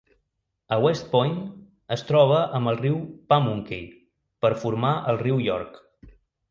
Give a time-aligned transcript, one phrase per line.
[0.77, 1.35] A West Point,
[1.97, 2.99] es troba amb el riu
[3.35, 3.87] Pamunkey
[4.47, 5.81] per formar el riu York.